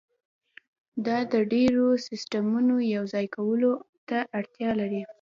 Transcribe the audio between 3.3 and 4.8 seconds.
کولو ته اړتیا